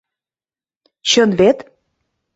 Чын 1.09 1.29
вет? 1.39 1.57